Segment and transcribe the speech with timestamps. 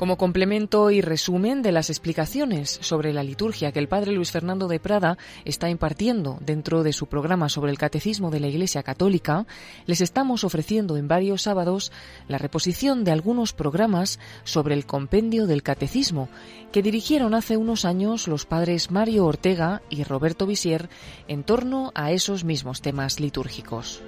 [0.00, 4.66] Como complemento y resumen de las explicaciones sobre la liturgia que el padre Luis Fernando
[4.66, 9.46] de Prada está impartiendo dentro de su programa sobre el catecismo de la Iglesia Católica,
[9.84, 11.92] les estamos ofreciendo en varios sábados
[12.28, 16.30] la reposición de algunos programas sobre el compendio del catecismo
[16.72, 20.88] que dirigieron hace unos años los padres Mario Ortega y Roberto Visier
[21.28, 24.00] en torno a esos mismos temas litúrgicos.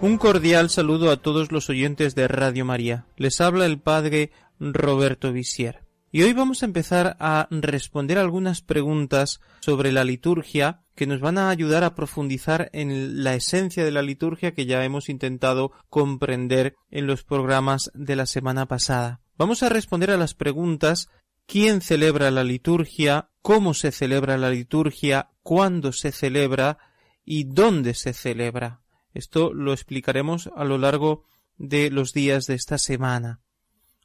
[0.00, 3.06] Un cordial saludo a todos los oyentes de Radio María.
[3.16, 4.30] Les habla el padre
[4.60, 5.84] Roberto Visier.
[6.12, 11.36] Y hoy vamos a empezar a responder algunas preguntas sobre la liturgia que nos van
[11.36, 16.76] a ayudar a profundizar en la esencia de la liturgia que ya hemos intentado comprender
[16.90, 19.20] en los programas de la semana pasada.
[19.36, 21.08] Vamos a responder a las preguntas
[21.46, 23.30] ¿Quién celebra la liturgia?
[23.40, 25.30] ¿Cómo se celebra la liturgia?
[25.42, 26.76] ¿Cuándo se celebra?
[27.24, 28.82] ¿Y dónde se celebra?
[29.14, 31.24] Esto lo explicaremos a lo largo
[31.56, 33.40] de los días de esta semana.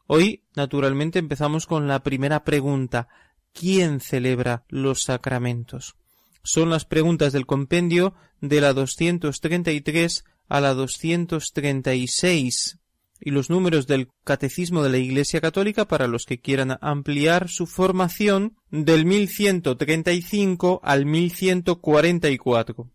[0.07, 3.07] Hoy, naturalmente, empezamos con la primera pregunta.
[3.53, 5.95] ¿Quién celebra los sacramentos?
[6.43, 12.79] Son las preguntas del compendio de la 233 a la 236
[13.21, 17.67] y los números del Catecismo de la Iglesia Católica para los que quieran ampliar su
[17.67, 22.89] formación del 1135 al 1144.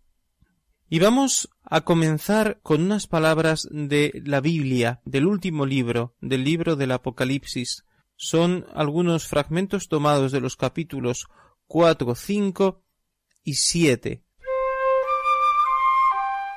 [0.90, 6.76] Y vamos a comenzar con unas palabras de la Biblia, del último libro, del libro
[6.76, 7.84] del Apocalipsis.
[8.16, 11.26] Son algunos fragmentos tomados de los capítulos
[11.66, 12.82] 4, 5
[13.44, 14.22] y 7.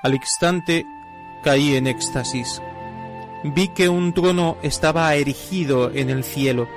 [0.01, 0.85] Al instante
[1.43, 2.61] caí en éxtasis.
[3.43, 6.69] Vi que un trono estaba erigido en el cielo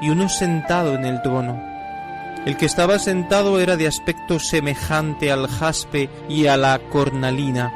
[0.00, 1.71] y uno sentado en el trono
[2.44, 7.72] el que estaba sentado era de aspecto semejante al jaspe y a la cornalina,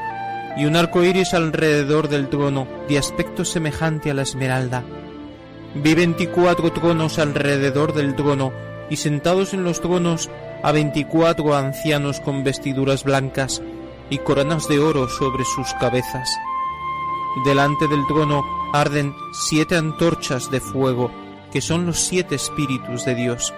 [0.57, 4.83] y un arco iris alrededor del trono, de aspecto semejante a la esmeralda.
[5.75, 8.53] Vi veinticuatro tronos alrededor del trono,
[8.89, 10.31] y sentados en los tronos
[10.63, 13.61] a veinticuatro ancianos con vestiduras blancas
[14.11, 16.31] y coronas de oro sobre sus cabezas.
[17.45, 21.11] Delante del trono arden siete antorchas de fuego,
[21.53, 23.53] que son los siete espíritus de Dios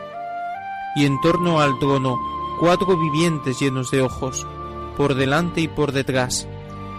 [0.97, 2.19] y en torno al trono
[2.59, 4.47] cuatro vivientes llenos de ojos,
[4.97, 6.49] por delante y por detrás,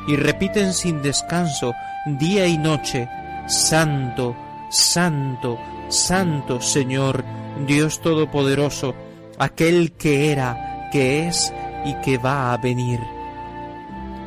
[0.08, 1.74] y repiten sin descanso,
[2.06, 3.08] día y noche,
[3.48, 4.36] Santo,
[4.70, 5.58] Santo,
[5.90, 7.24] Santo Señor,
[7.68, 8.96] Dios Todopoderoso,
[9.38, 11.54] aquel que era, que es
[11.86, 13.00] y que va a venir.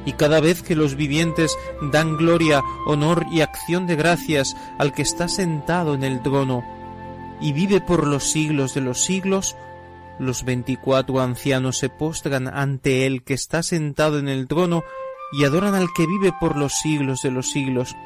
[0.05, 5.03] Y cada vez que los vivientes dan gloria, honor y acción de gracias al que
[5.03, 6.65] está sentado en el trono,
[7.41, 9.57] y vive por los siglos de los siglos,
[10.19, 14.85] los veinticuatro ancianos se postran ante él que está sentado en el trono
[15.33, 17.97] y adoran al que vive por los siglos de los siglos,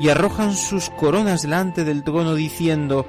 [0.00, 3.06] y arrojan sus coronas delante del trono diciendo,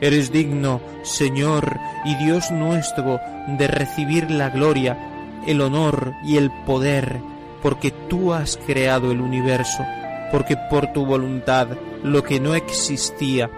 [0.00, 4.98] Eres digno, Señor y Dios nuestro, de recibir la gloria,
[5.46, 7.20] el honor y el poder,
[7.62, 9.84] porque tú has creado el universo,
[10.32, 11.68] porque por tu voluntad
[12.02, 13.50] lo que no existía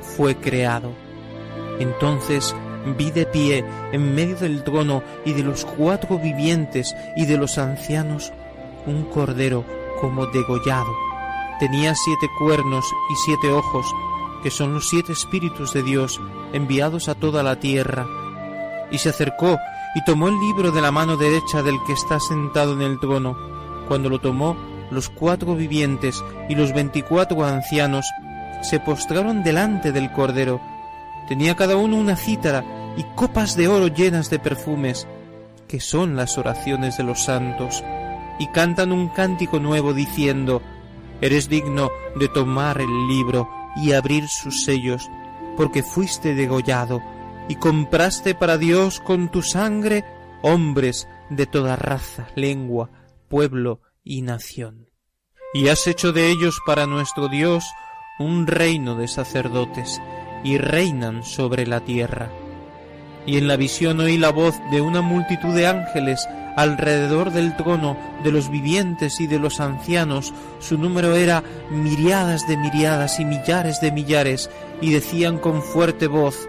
[0.00, 1.01] fue creado.
[1.78, 2.54] Entonces
[2.98, 7.58] vi de pie en medio del trono y de los cuatro vivientes y de los
[7.58, 8.32] ancianos
[8.86, 9.64] un cordero
[10.00, 10.92] como degollado.
[11.60, 13.86] Tenía siete cuernos y siete ojos,
[14.42, 16.20] que son los siete espíritus de Dios
[16.52, 18.06] enviados a toda la tierra.
[18.90, 19.58] Y se acercó
[19.94, 23.36] y tomó el libro de la mano derecha del que está sentado en el trono.
[23.86, 24.56] Cuando lo tomó,
[24.90, 28.04] los cuatro vivientes y los veinticuatro ancianos
[28.62, 30.60] se postraron delante del cordero
[31.28, 32.64] Tenía cada uno una cítara
[32.96, 35.06] y copas de oro llenas de perfumes,
[35.68, 37.82] que son las oraciones de los santos,
[38.38, 40.62] y cantan un cántico nuevo diciendo,
[41.20, 45.08] Eres digno de tomar el libro y abrir sus sellos,
[45.56, 47.00] porque fuiste degollado
[47.48, 50.04] y compraste para Dios con tu sangre
[50.42, 52.90] hombres de toda raza, lengua,
[53.28, 54.88] pueblo y nación.
[55.54, 57.64] Y has hecho de ellos para nuestro Dios
[58.18, 60.00] un reino de sacerdotes,
[60.44, 62.30] y reinan sobre la tierra.
[63.26, 67.96] Y en la visión oí la voz de una multitud de ángeles alrededor del trono
[68.24, 70.34] de los vivientes y de los ancianos.
[70.58, 74.50] Su número era miriadas de miriadas y millares de millares,
[74.80, 76.48] y decían con fuerte voz,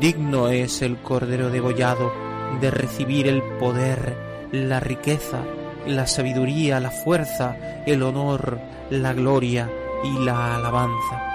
[0.00, 2.12] Digno es el Cordero degollado
[2.60, 4.16] de recibir el poder,
[4.52, 5.44] la riqueza,
[5.86, 7.56] la sabiduría, la fuerza,
[7.86, 9.70] el honor, la gloria
[10.04, 11.27] y la alabanza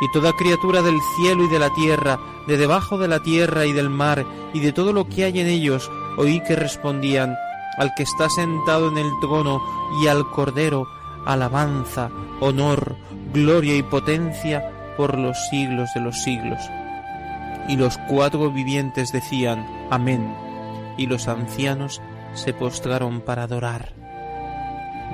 [0.00, 3.72] y toda criatura del cielo y de la tierra, de debajo de la tierra y
[3.72, 7.34] del mar, y de todo lo que hay en ellos, oí que respondían,
[7.78, 9.62] al que está sentado en el trono
[10.02, 10.86] y al Cordero,
[11.24, 12.10] alabanza,
[12.40, 12.96] honor,
[13.32, 16.60] gloria y potencia por los siglos de los siglos.
[17.68, 20.34] Y los cuatro vivientes decían, Amén,
[20.96, 22.00] y los ancianos
[22.34, 23.92] se postraron para adorar.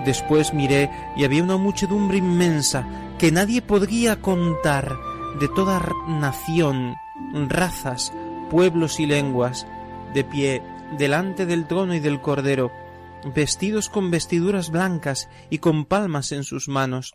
[0.05, 2.87] Después miré y había una muchedumbre inmensa
[3.23, 4.99] que nadie podría contar
[5.39, 6.97] de toda nación,
[7.49, 8.13] razas,
[8.51, 9.65] pueblos y lenguas,
[10.13, 10.61] de pie
[10.99, 12.73] delante del trono y del cordero,
[13.33, 17.13] vestidos con vestiduras blancas y con palmas en sus manos,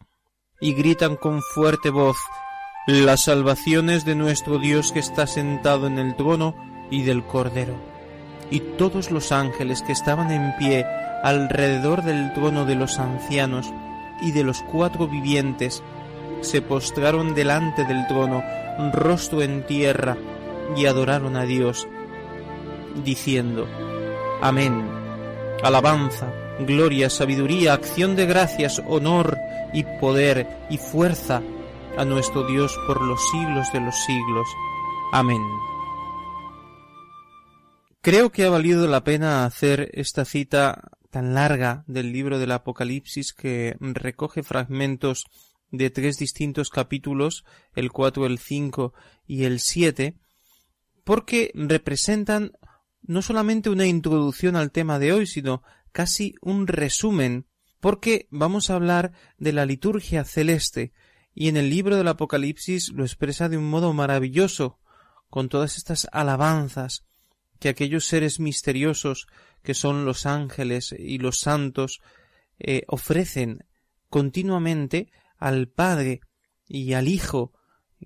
[0.61, 2.15] y gritan con fuerte voz,
[2.87, 6.55] las salvaciones de nuestro Dios que está sentado en el trono
[6.89, 7.75] y del cordero.
[8.49, 10.85] Y todos los ángeles que estaban en pie
[11.21, 13.73] alrededor del trono de los ancianos
[14.21, 15.83] y de los cuatro vivientes,
[16.41, 18.43] se postraron delante del trono,
[18.93, 20.17] rostro en tierra,
[20.75, 21.87] y adoraron a Dios,
[23.03, 23.67] diciendo,
[24.41, 24.87] Amén.
[25.63, 29.37] Alabanza, gloria, sabiduría, acción de gracias, honor
[29.73, 31.41] y poder y fuerza
[31.97, 34.47] a nuestro Dios por los siglos de los siglos.
[35.11, 35.41] Amén.
[38.01, 43.33] Creo que ha valido la pena hacer esta cita tan larga del libro del Apocalipsis
[43.33, 45.25] que recoge fragmentos
[45.71, 48.93] de tres distintos capítulos, el cuatro, el cinco
[49.25, 50.15] y el siete,
[51.03, 52.53] porque representan
[53.01, 57.47] no solamente una introducción al tema de hoy, sino casi un resumen,
[57.79, 60.93] porque vamos a hablar de la liturgia celeste,
[61.33, 64.79] y en el libro del Apocalipsis lo expresa de un modo maravilloso,
[65.29, 67.05] con todas estas alabanzas
[67.59, 69.27] que aquellos seres misteriosos
[69.63, 72.01] que son los ángeles y los santos
[72.59, 73.65] eh, ofrecen
[74.09, 76.21] continuamente al Padre
[76.67, 77.53] y al Hijo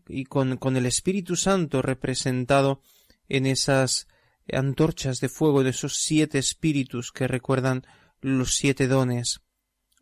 [0.08, 2.82] y con, con el Espíritu Santo representado
[3.28, 4.08] en esas
[4.52, 7.86] antorchas de fuego de esos siete espíritus que recuerdan
[8.22, 9.42] los siete dones.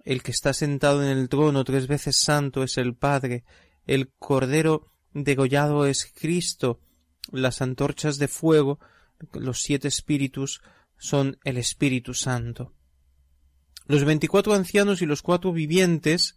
[0.04, 3.44] El que está sentado en el trono tres veces santo es el Padre,
[3.86, 6.80] el Cordero degollado es Cristo,
[7.32, 8.80] las antorchas de fuego,
[9.34, 10.62] los siete espíritus,
[10.98, 12.74] son el Espíritu Santo.
[13.86, 16.36] Los veinticuatro ancianos y los cuatro vivientes,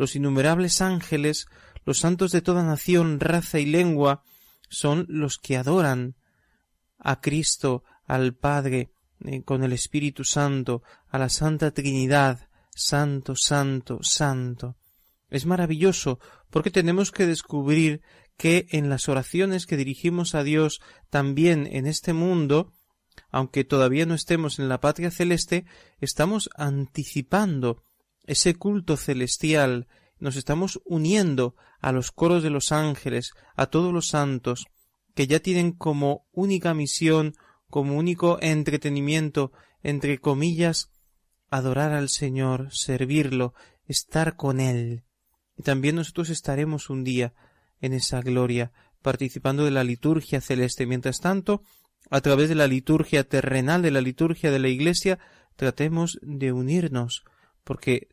[0.00, 1.46] los innumerables ángeles,
[1.84, 4.22] los santos de toda nación, raza y lengua,
[4.70, 6.16] son los que adoran
[6.98, 8.92] a Cristo, al Padre,
[9.26, 14.78] eh, con el Espíritu Santo, a la Santa Trinidad, Santo, Santo, Santo.
[15.28, 16.18] Es maravilloso
[16.48, 18.00] porque tenemos que descubrir
[18.38, 20.80] que en las oraciones que dirigimos a Dios
[21.10, 22.72] también en este mundo,
[23.30, 25.66] aunque todavía no estemos en la patria celeste,
[26.00, 27.84] estamos anticipando
[28.30, 29.88] ese culto celestial,
[30.20, 34.66] nos estamos uniendo a los coros de los ángeles, a todos los santos,
[35.16, 37.34] que ya tienen como única misión,
[37.68, 39.50] como único entretenimiento,
[39.82, 40.92] entre comillas,
[41.50, 43.52] adorar al Señor, servirlo,
[43.88, 45.02] estar con Él.
[45.56, 47.34] Y también nosotros estaremos un día
[47.80, 48.70] en esa gloria,
[49.02, 50.86] participando de la liturgia celeste.
[50.86, 51.62] Mientras tanto,
[52.10, 55.18] a través de la liturgia terrenal, de la liturgia de la Iglesia,
[55.56, 57.24] tratemos de unirnos,
[57.64, 58.08] porque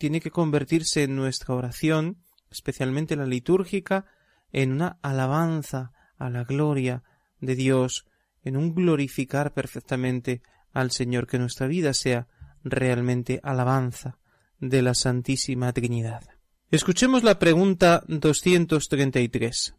[0.00, 2.16] tiene que convertirse en nuestra oración,
[2.50, 4.06] especialmente la litúrgica,
[4.50, 7.02] en una alabanza a la gloria
[7.38, 8.06] de Dios,
[8.42, 10.40] en un glorificar perfectamente
[10.72, 12.28] al Señor, que nuestra vida sea
[12.64, 14.16] realmente alabanza
[14.58, 16.22] de la Santísima Trinidad.
[16.70, 19.74] Escuchemos la pregunta 233.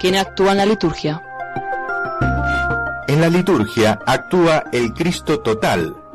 [0.00, 1.22] ¿Quién actúa en la liturgia?
[3.06, 6.07] En la liturgia actúa el Cristo total,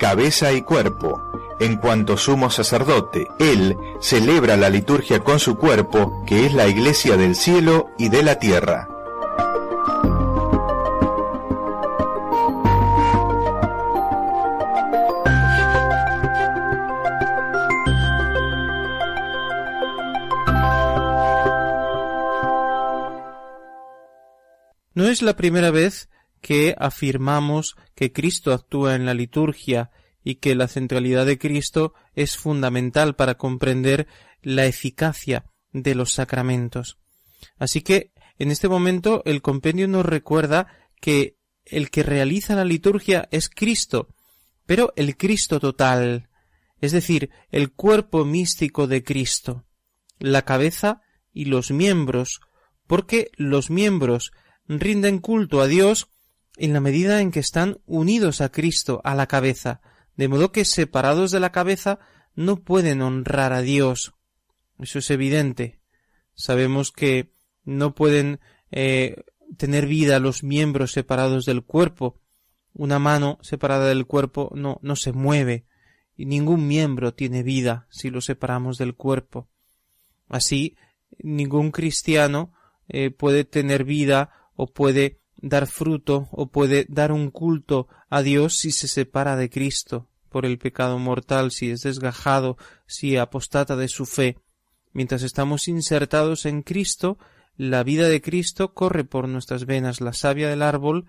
[0.00, 1.22] cabeza y cuerpo,
[1.60, 3.28] en cuanto sumo sacerdote.
[3.38, 8.22] Él celebra la liturgia con su cuerpo, que es la iglesia del cielo y de
[8.22, 8.88] la tierra.
[24.94, 26.09] No es la primera vez
[26.40, 29.90] que afirmamos que Cristo actúa en la liturgia
[30.22, 34.06] y que la centralidad de Cristo es fundamental para comprender
[34.42, 36.98] la eficacia de los sacramentos.
[37.58, 40.66] Así que en este momento el compendio nos recuerda
[41.00, 44.08] que el que realiza la liturgia es Cristo,
[44.66, 46.28] pero el Cristo total,
[46.80, 49.64] es decir, el cuerpo místico de Cristo,
[50.18, 52.40] la cabeza y los miembros,
[52.86, 54.32] porque los miembros
[54.66, 56.08] rinden culto a Dios
[56.56, 59.80] en la medida en que están unidos a Cristo, a la cabeza,
[60.16, 61.98] de modo que separados de la cabeza
[62.34, 64.14] no pueden honrar a Dios.
[64.78, 65.80] Eso es evidente.
[66.34, 67.32] Sabemos que
[67.64, 68.40] no pueden
[68.70, 69.22] eh,
[69.56, 72.20] tener vida los miembros separados del cuerpo.
[72.72, 75.66] Una mano separada del cuerpo no, no se mueve,
[76.16, 79.48] y ningún miembro tiene vida si lo separamos del cuerpo.
[80.28, 80.76] Así,
[81.18, 82.52] ningún cristiano
[82.88, 88.56] eh, puede tener vida o puede dar fruto o puede dar un culto a Dios
[88.56, 92.56] si se separa de Cristo por el pecado mortal, si es desgajado,
[92.86, 94.38] si apostata de su fe.
[94.92, 97.18] Mientras estamos insertados en Cristo,
[97.56, 101.06] la vida de Cristo corre por nuestras venas, la savia del árbol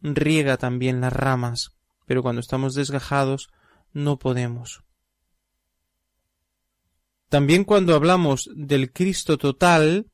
[0.00, 1.72] riega también las ramas,
[2.06, 3.50] pero cuando estamos desgajados
[3.92, 4.82] no podemos.
[7.28, 10.10] También cuando hablamos del Cristo total,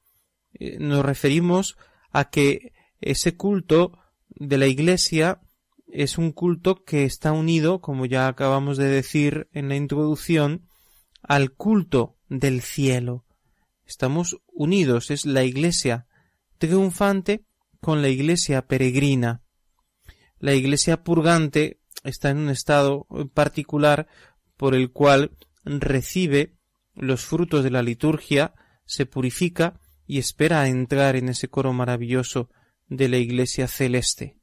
[0.55, 1.77] eh, nos referimos
[2.13, 5.41] a que ese culto de la Iglesia
[5.91, 10.69] es un culto que está unido, como ya acabamos de decir en la introducción,
[11.23, 13.25] al culto del cielo.
[13.87, 16.07] Estamos unidos, es la iglesia
[16.59, 17.45] triunfante
[17.81, 19.43] con la iglesia peregrina.
[20.39, 24.09] La iglesia purgante está en un estado particular
[24.57, 26.55] por el cual recibe
[26.95, 32.51] los frutos de la liturgia, se purifica y espera a entrar en ese coro maravilloso
[32.89, 34.37] de la iglesia celeste.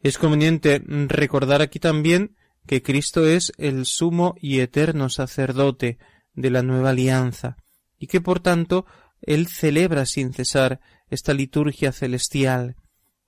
[0.00, 5.98] Es conveniente recordar aquí también que Cristo es el sumo y eterno sacerdote
[6.34, 7.56] de la nueva alianza,
[7.98, 8.86] y que por tanto
[9.22, 12.76] él celebra sin cesar esta liturgia celestial,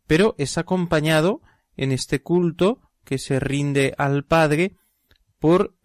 [0.07, 1.40] pero es acompañado
[1.76, 4.76] en este culto que se rinde al Padre
[5.38, 5.76] por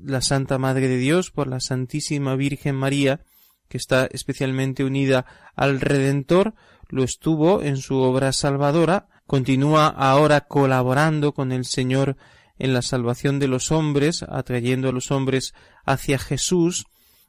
[0.00, 3.20] la Santa Madre de Dios, por la Santísima Virgen María,
[3.68, 6.54] que está especialmente unida al Redentor,
[6.88, 12.16] lo estuvo en su obra salvadora, continúa ahora colaborando con el Señor
[12.58, 16.86] en la salvación de los hombres, atrayendo a los hombres hacia Jesús,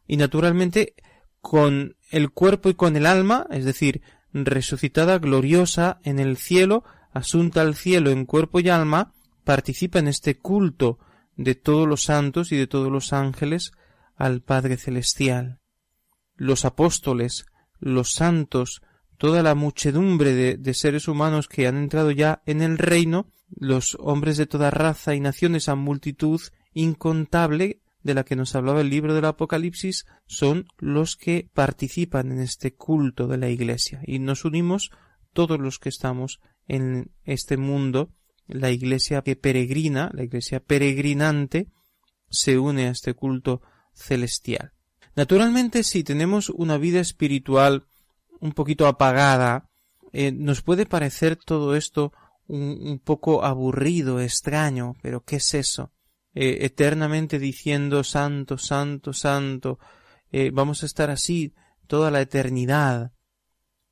[0.08, 0.96] y naturalmente
[1.42, 4.02] con el cuerpo y con el alma, es decir,
[4.34, 10.38] resucitada gloriosa en el cielo, asunta al cielo en cuerpo y alma, participa en este
[10.38, 11.00] culto
[11.36, 13.72] de todos los santos y de todos los ángeles
[14.16, 15.60] al Padre Celestial.
[16.36, 17.46] Los apóstoles,
[17.80, 18.82] los santos,
[19.18, 24.38] toda la muchedumbre de, seres humanos que han entrado ya en el reino, los hombres
[24.38, 26.42] de toda raza y naciones a multitud
[26.74, 32.40] incontable de la que nos hablaba el libro del Apocalipsis son los que participan en
[32.40, 34.92] este culto de la Iglesia y nos unimos
[35.34, 38.12] todos los que estamos en este mundo
[38.48, 41.68] la Iglesia que peregrina, la Iglesia peregrinante
[42.30, 43.62] se une a este culto
[43.94, 44.74] celestial.
[45.16, 47.88] Naturalmente, si tenemos una vida espiritual
[48.40, 49.70] un poquito apagada,
[50.14, 52.14] eh, nos puede parecer todo esto
[52.48, 55.92] un, un, poco aburrido, extraño, pero ¿qué es eso?
[56.40, 59.80] Eh, eternamente diciendo santo, santo, santo,
[60.32, 61.56] eh, vamos a estar así
[61.88, 63.12] toda la eternidad.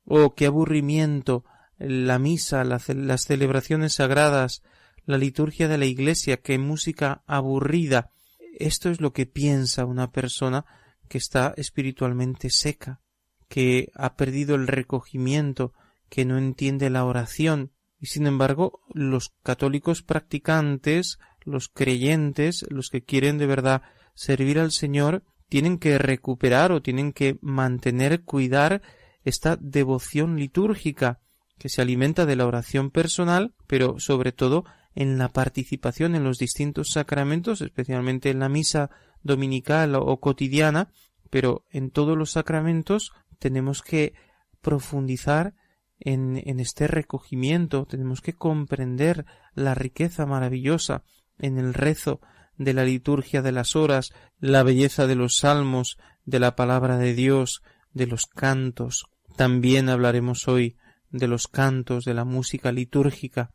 [0.04, 1.44] Oh, qué aburrimiento
[1.76, 4.62] la misa, las celebraciones sagradas,
[5.06, 8.12] la liturgia de la iglesia, qué música aburrida.
[8.60, 10.64] Esto es lo que piensa una persona
[11.08, 13.00] que está espiritualmente seca,
[13.48, 15.72] que ha perdido el recogimiento,
[16.08, 17.72] que no entiende la oración.
[17.98, 23.82] Y sin embargo, los católicos practicantes, los creyentes, los que quieren de verdad
[24.14, 28.82] servir al Señor, tienen que recuperar o tienen que mantener, cuidar
[29.24, 31.20] esta devoción litúrgica
[31.58, 36.38] que se alimenta de la oración personal, pero sobre todo en la participación en los
[36.38, 38.90] distintos sacramentos, especialmente en la misa
[39.22, 40.90] dominical o cotidiana,
[41.30, 44.14] pero en todos los sacramentos tenemos que
[44.60, 45.54] profundizar
[45.98, 49.24] en, en este recogimiento, tenemos que comprender
[49.54, 51.02] la riqueza maravillosa
[51.38, 52.20] en el rezo
[52.58, 57.14] de la liturgia de las horas, la belleza de los salmos, de la palabra de
[57.14, 57.62] Dios,
[57.92, 59.06] de los cantos.
[59.36, 60.76] También hablaremos hoy
[61.10, 63.52] de los cantos, de la música litúrgica.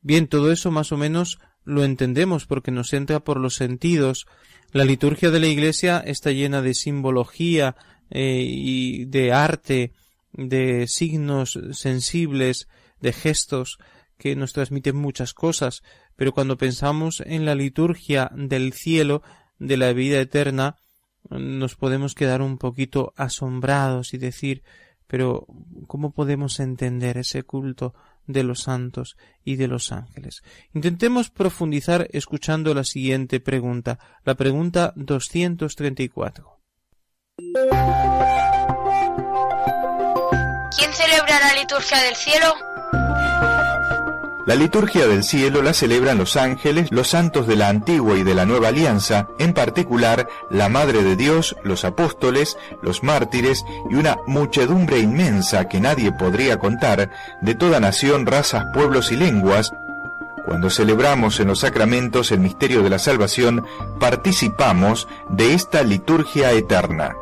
[0.00, 4.26] Bien, todo eso más o menos lo entendemos porque nos entra por los sentidos.
[4.72, 7.76] La liturgia de la Iglesia está llena de simbología
[8.10, 9.92] eh, y de arte,
[10.32, 12.68] de signos sensibles,
[13.00, 13.78] de gestos
[14.18, 15.82] que nos transmiten muchas cosas,
[16.16, 19.22] pero cuando pensamos en la liturgia del cielo,
[19.58, 20.76] de la vida eterna,
[21.30, 24.62] nos podemos quedar un poquito asombrados y decir
[25.08, 25.46] pero
[25.86, 27.94] ¿cómo podemos entender ese culto
[28.26, 30.42] de los santos y de los ángeles?
[30.74, 36.57] Intentemos profundizar escuchando la siguiente pregunta, la pregunta 234.
[40.76, 42.54] ¿Quién celebra la liturgia del cielo?
[44.46, 48.34] La liturgia del cielo la celebran los ángeles, los santos de la antigua y de
[48.34, 54.16] la nueva alianza, en particular la Madre de Dios, los apóstoles, los mártires y una
[54.26, 57.10] muchedumbre inmensa que nadie podría contar
[57.42, 59.72] de toda nación, razas, pueblos y lenguas,
[60.48, 63.66] cuando celebramos en los sacramentos el misterio de la salvación,
[64.00, 67.14] participamos de esta liturgia eterna.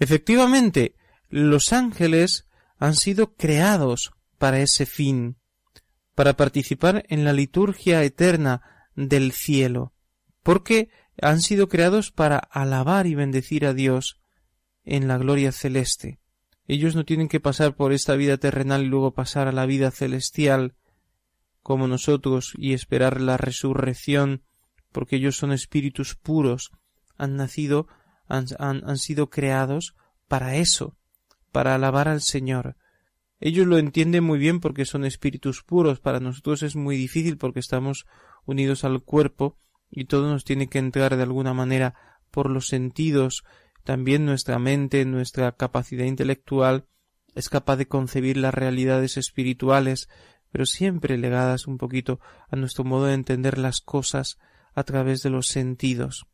[0.00, 0.96] Efectivamente,
[1.28, 5.36] los ángeles han sido creados para ese fin,
[6.14, 8.62] para participar en la liturgia eterna
[8.96, 9.92] del cielo,
[10.42, 10.88] porque
[11.20, 14.20] han sido creados para alabar y bendecir a Dios
[14.84, 16.18] en la gloria celeste.
[16.66, 19.90] Ellos no tienen que pasar por esta vida terrenal y luego pasar a la vida
[19.90, 20.76] celestial
[21.62, 24.44] como nosotros y esperar la resurrección,
[24.92, 26.70] porque ellos son espíritus puros,
[27.18, 27.86] han nacido
[28.30, 29.94] han, sido creados
[30.28, 30.96] para eso,
[31.52, 32.76] para alabar al Señor.
[33.40, 35.98] Ellos lo entienden muy bien porque son espíritus puros.
[36.00, 38.06] Para nosotros es muy difícil porque estamos
[38.46, 39.58] unidos al cuerpo
[39.90, 41.94] y todo nos tiene que entrar de alguna manera
[42.30, 43.42] por los sentidos.
[43.82, 46.86] También nuestra mente, nuestra capacidad intelectual
[47.34, 50.08] es capaz de concebir las realidades espirituales,
[50.52, 54.38] pero siempre legadas un poquito a nuestro modo de entender las cosas
[54.74, 56.26] a través de los sentidos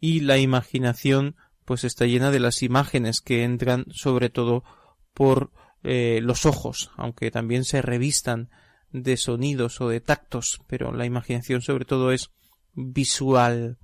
[0.00, 4.64] y la imaginación pues está llena de las imágenes que entran sobre todo
[5.12, 5.52] por
[5.82, 8.50] eh, los ojos, aunque también se revistan
[8.90, 12.30] de sonidos o de tactos, pero la imaginación sobre todo es
[12.72, 13.78] visual.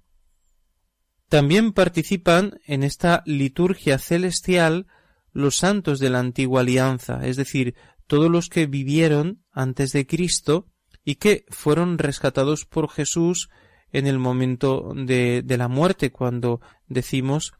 [1.28, 4.87] También participan en esta liturgia celestial
[5.33, 7.75] los santos de la antigua alianza, es decir,
[8.06, 10.68] todos los que vivieron antes de Cristo
[11.04, 13.50] y que fueron rescatados por Jesús
[13.95, 17.55] en el momento de, de la muerte, cuando decimos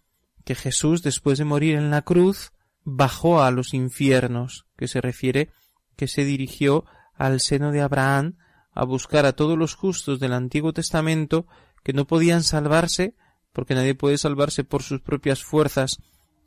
[0.45, 5.51] que Jesús, después de morir en la cruz, bajó a los infiernos, que se refiere
[5.97, 8.37] que se dirigió al seno de Abraham
[8.73, 11.47] a buscar a todos los justos del Antiguo Testamento
[11.85, 13.15] que no podían salvarse,
[13.53, 15.99] porque nadie puede salvarse por sus propias fuerzas,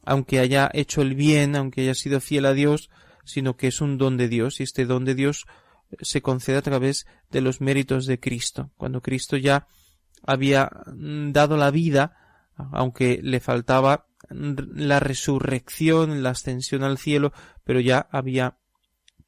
[0.03, 2.89] aunque haya hecho el bien, aunque haya sido fiel a Dios,
[3.23, 5.45] sino que es un don de Dios, y este don de Dios
[6.01, 8.71] se concede a través de los méritos de Cristo.
[8.77, 9.67] Cuando Cristo ya
[10.23, 12.17] había dado la vida,
[12.55, 17.31] aunque le faltaba la resurrección, la ascensión al cielo,
[17.63, 18.57] pero ya había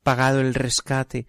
[0.04, 1.28] pagado el rescate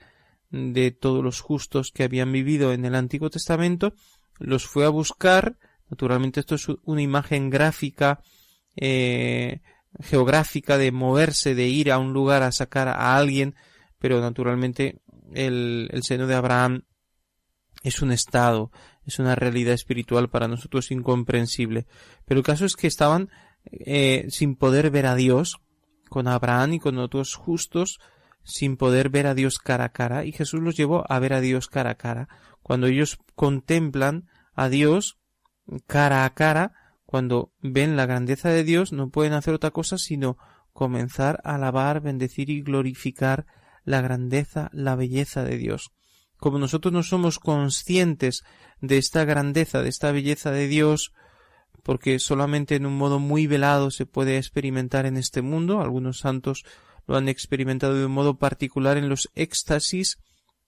[0.50, 3.94] de todos los justos que habían vivido en el Antiguo Testamento,
[4.38, 8.20] los fue a buscar, naturalmente esto es una imagen gráfica,
[8.74, 9.60] eh,
[10.00, 13.54] geográfica de moverse, de ir a un lugar a sacar a alguien,
[13.98, 15.02] pero naturalmente
[15.34, 16.82] el, el seno de Abraham
[17.82, 18.70] es un estado,
[19.06, 21.86] es una realidad espiritual para nosotros incomprensible.
[22.26, 23.30] Pero el caso es que estaban
[23.64, 25.58] eh, sin poder ver a Dios,
[26.08, 27.98] con Abraham y con otros justos,
[28.42, 31.40] sin poder ver a Dios cara a cara, y Jesús los llevó a ver a
[31.40, 32.28] Dios cara a cara.
[32.62, 35.18] Cuando ellos contemplan a Dios
[35.86, 36.72] cara a cara,
[37.06, 40.36] cuando ven la grandeza de Dios, no pueden hacer otra cosa sino
[40.72, 43.46] comenzar a alabar, bendecir y glorificar
[43.84, 45.92] la grandeza, la belleza de Dios
[46.40, 48.42] como nosotros no somos conscientes
[48.80, 51.12] de esta grandeza, de esta belleza de Dios,
[51.84, 56.64] porque solamente en un modo muy velado se puede experimentar en este mundo, algunos santos
[57.06, 60.18] lo han experimentado de un modo particular en los éxtasis,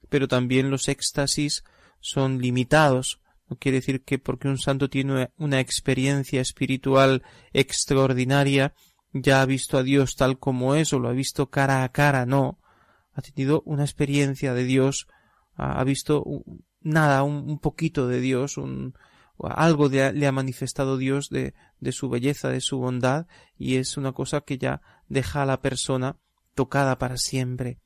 [0.08, 1.64] pero también los éxtasis
[2.00, 3.20] son limitados.
[3.48, 7.22] No quiere decir que porque un santo tiene una experiencia espiritual
[7.52, 8.74] extraordinaria,
[9.12, 12.26] ya ha visto a Dios tal como es o lo ha visto cara a cara,
[12.26, 12.58] no.
[13.12, 15.06] Ha tenido una experiencia de Dios
[15.54, 16.24] ha visto
[16.80, 18.94] nada, un, poquito de Dios, un,
[19.38, 21.54] algo le ha manifestado Dios de,
[21.92, 26.18] su belleza, de su bondad, y es una cosa que ya deja a la persona
[26.54, 27.78] tocada para siempre,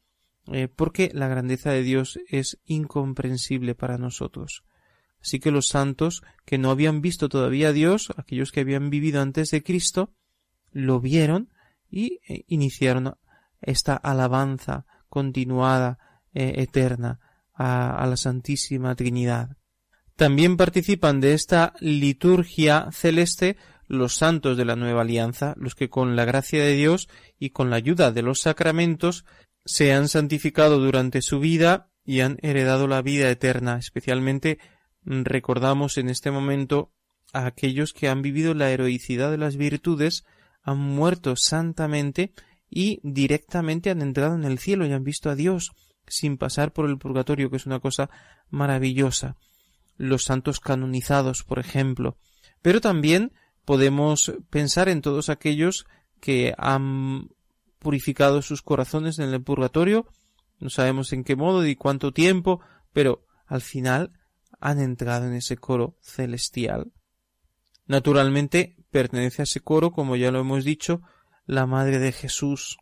[0.53, 4.65] eh, porque la grandeza de Dios es incomprensible para nosotros.
[5.21, 9.21] Así que los santos que no habían visto todavía a Dios, aquellos que habían vivido
[9.21, 10.12] antes de Cristo,
[10.71, 11.51] lo vieron
[11.89, 13.15] y eh, iniciaron
[13.61, 15.98] esta alabanza continuada,
[16.35, 17.20] eh, eterna,
[17.55, 19.57] a, la Santísima Trinidad.
[20.14, 23.57] También participan de esta liturgia celeste
[23.88, 27.70] los santos de la nueva alianza, los que con la gracia de Dios y con
[27.70, 29.24] la ayuda de los sacramentos
[29.64, 33.79] se han santificado durante su vida y han heredado la vida eterna.
[33.79, 34.59] Especialmente
[35.02, 36.92] recordamos en este momento
[37.33, 40.26] a aquellos que han vivido la heroicidad de las virtudes,
[40.62, 42.35] han muerto santamente
[42.68, 45.72] y directamente han entrado en el cielo y han visto a Dios
[46.07, 48.11] sin pasar por el purgatorio, que es una cosa
[48.50, 49.37] maravillosa.
[49.96, 52.16] Los santos canonizados, por ejemplo.
[52.62, 53.33] Pero también
[53.64, 55.87] podemos pensar en todos aquellos
[56.20, 57.29] que han
[57.79, 60.07] purificado sus corazones en el purgatorio,
[60.59, 62.61] no sabemos en qué modo y cuánto tiempo,
[62.92, 64.12] pero al final
[64.59, 66.92] han entrado en ese coro celestial.
[67.87, 71.02] Naturalmente pertenece a ese coro, como ya lo hemos dicho,
[71.47, 72.79] la Madre de Jesús.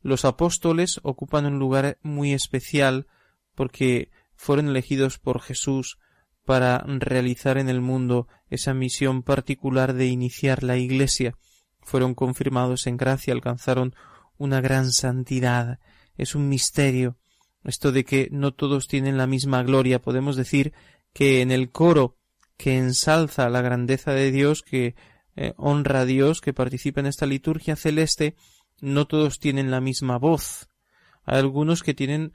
[0.00, 3.06] Los apóstoles ocupan un lugar muy especial
[3.54, 5.98] porque fueron elegidos por Jesús
[6.44, 11.36] para realizar en el mundo esa misión particular de iniciar la Iglesia.
[11.80, 13.94] Fueron confirmados en gracia, alcanzaron
[14.38, 15.80] una gran santidad.
[16.16, 17.18] Es un misterio
[17.64, 20.00] esto de que no todos tienen la misma gloria.
[20.00, 20.72] Podemos decir
[21.12, 22.16] que en el coro
[22.56, 24.94] que ensalza la grandeza de Dios, que
[25.40, 28.34] eh, honra a Dios, que participa en esta liturgia celeste,
[28.80, 30.68] no todos tienen la misma voz.
[31.24, 32.32] Hay algunos que tienen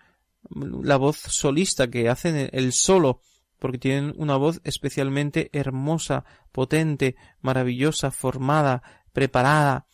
[0.49, 3.19] la voz solista, que hacen el solo,
[3.59, 9.85] porque tienen una voz especialmente hermosa, potente, maravillosa, formada, preparada.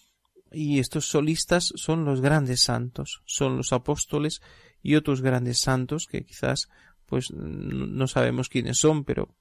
[0.52, 4.40] Y estos solistas son los grandes santos, son los apóstoles
[4.84, 6.70] y otros grandes santos que quizás
[7.08, 9.36] pues no sabemos quiénes son, pero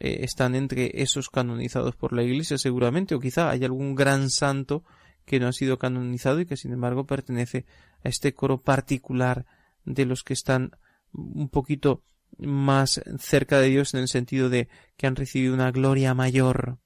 [0.00, 4.84] eh, están entre esos canonizados por la Iglesia seguramente, o quizá hay algún gran santo
[5.24, 7.64] que no ha sido canonizado y que sin embargo pertenece
[8.04, 9.46] a este coro particular
[9.84, 10.72] de los que están
[11.12, 12.02] un poquito
[12.38, 16.78] más cerca de Dios en el sentido de que han recibido una gloria mayor.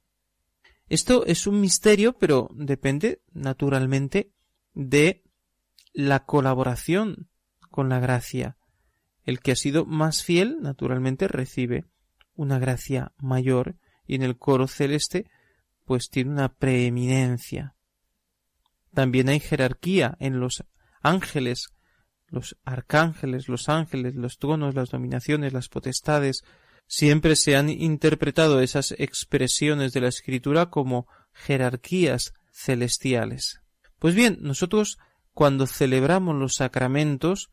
[0.89, 4.31] Esto es un misterio, pero depende naturalmente
[4.75, 5.23] de
[5.93, 7.29] la colaboración
[7.71, 8.57] con la gracia.
[9.25, 11.85] El que ha sido más fiel, naturalmente, recibe
[12.39, 15.27] una gracia mayor y en el coro celeste
[15.85, 17.75] pues tiene una preeminencia.
[18.95, 20.65] También hay jerarquía en los
[21.03, 21.69] ángeles,
[22.29, 26.45] los arcángeles, los ángeles, los tronos, las dominaciones, las potestades.
[26.87, 33.61] Siempre se han interpretado esas expresiones de la escritura como jerarquías celestiales.
[33.99, 34.99] Pues bien, nosotros
[35.33, 37.51] cuando celebramos los sacramentos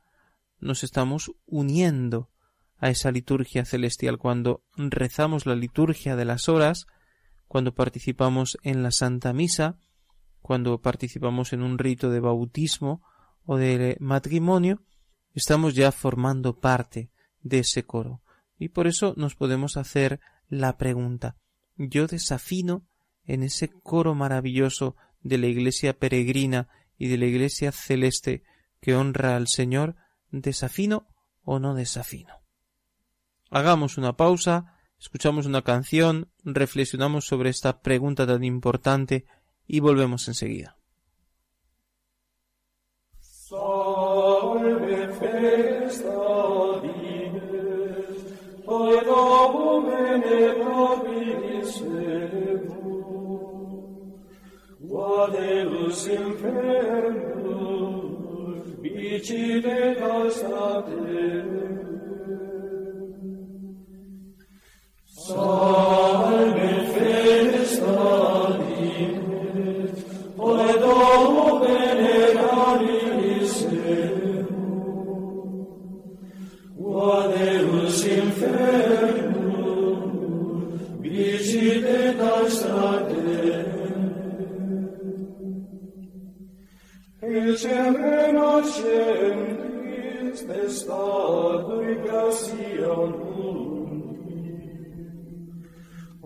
[0.59, 2.29] nos estamos uniendo
[2.77, 6.87] a esa liturgia celestial cuando rezamos la liturgia de las horas,
[7.47, 9.77] cuando participamos en la Santa Misa,
[10.41, 13.01] cuando participamos en un rito de bautismo
[13.45, 14.83] o de matrimonio,
[15.33, 17.11] estamos ya formando parte
[17.41, 18.21] de ese coro.
[18.57, 21.37] Y por eso nos podemos hacer la pregunta
[21.77, 22.87] yo desafino
[23.25, 28.43] en ese coro maravilloso de la iglesia peregrina y de la iglesia celeste
[28.79, 29.95] que honra al Señor,
[30.31, 31.07] desafino
[31.43, 32.44] o no desafino.
[33.49, 39.25] Hagamos una pausa, escuchamos una canción, reflexionamos sobre esta pregunta tan importante
[39.67, 40.77] y volvemos enseguida.
[65.25, 69.17] Salve Felice David,
[70.37, 73.01] ole Domo venerari
[76.77, 79.41] Vadeus infernum,
[81.01, 83.65] visite tae strate.
[87.23, 89.37] Ecem renacem
[89.81, 92.93] Christe statui gratia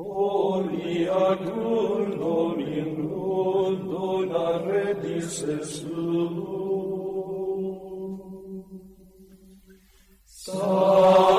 [0.01, 6.39] Omnia duldo minuto na redis esum.
[10.23, 11.38] Sa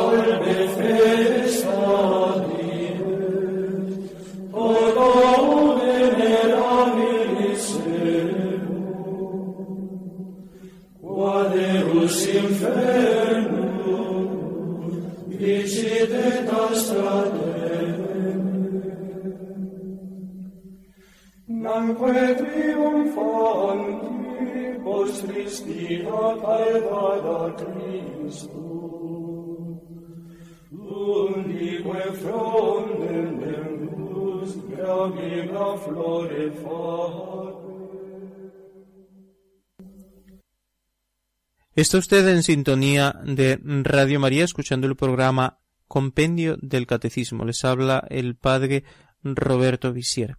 [35.85, 37.61] flore fat.
[41.75, 47.45] Está usted en sintonía de Radio María escuchando el programa Compendio del Catecismo.
[47.45, 48.85] Les habla el padre
[49.23, 50.37] Roberto Visier.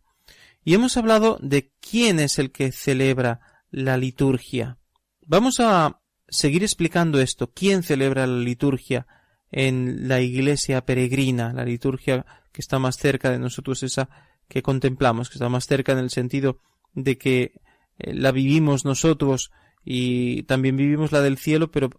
[0.64, 3.40] Y hemos hablado de quién es el que celebra
[3.72, 4.78] la liturgia.
[5.26, 7.52] Vamos a seguir explicando esto.
[7.52, 9.08] ¿Quién celebra la liturgia
[9.52, 11.54] en la iglesia peregrina?
[11.54, 14.10] La liturgia que está más cerca de nosotros, esa
[14.48, 16.60] que contemplamos, que está más cerca en el sentido
[16.94, 17.54] de que
[17.98, 19.52] eh, la vivimos nosotros
[19.84, 21.90] y también vivimos la del cielo, pero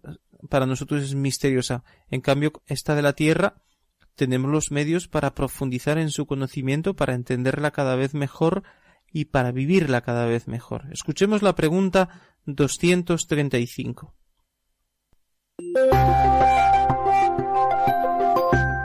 [0.49, 1.83] para nosotros es misteriosa.
[2.09, 3.55] En cambio, esta de la tierra
[4.15, 8.63] tenemos los medios para profundizar en su conocimiento, para entenderla cada vez mejor
[9.13, 10.87] y para vivirla cada vez mejor.
[10.91, 12.09] Escuchemos la pregunta
[12.45, 14.13] 235.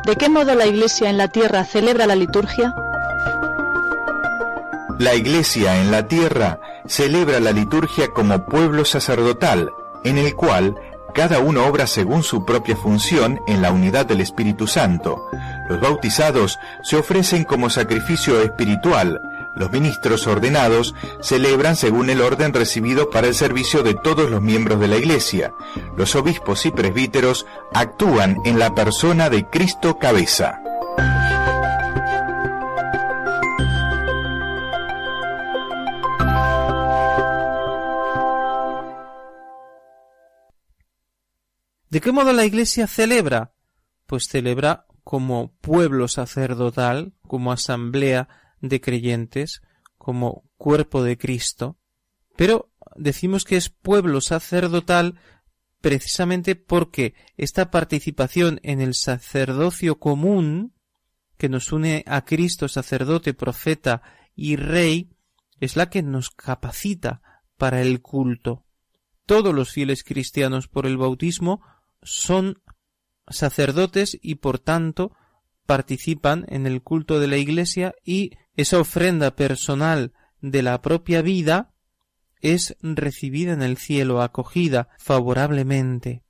[0.07, 2.75] ¿De qué modo la Iglesia en la tierra celebra la liturgia?
[4.99, 9.71] La Iglesia en la tierra celebra la liturgia como pueblo sacerdotal,
[10.05, 10.75] en el cual
[11.15, 15.29] cada uno obra según su propia función en la unidad del Espíritu Santo.
[15.69, 19.21] Los bautizados se ofrecen como sacrificio espiritual.
[19.57, 24.81] Los ministros ordenados celebran según el orden recibido para el servicio de todos los miembros
[24.81, 25.53] de la Iglesia.
[25.97, 30.61] Los obispos y presbíteros actúan en la persona de Cristo cabeza.
[41.91, 43.55] ¿De qué modo la Iglesia celebra?
[44.07, 48.29] Pues celebra como pueblo sacerdotal, como asamblea
[48.61, 49.63] de creyentes,
[49.97, 51.79] como cuerpo de Cristo.
[52.37, 55.21] Pero decimos que es pueblo sacerdotal
[55.81, 60.75] precisamente porque esta participación en el sacerdocio común
[61.37, 64.03] que nos une a Cristo sacerdote, profeta
[64.35, 65.11] y rey
[65.61, 67.23] es la que nos capacita
[67.57, 68.65] para el culto.
[69.25, 71.63] Todos los fieles cristianos por el bautismo
[72.03, 72.63] son
[73.29, 75.13] sacerdotes y por tanto
[75.69, 81.75] participan en el culto de la Iglesia y esa ofrenda personal de la propia vida
[82.41, 86.23] es recibida en el cielo, acogida favorablemente.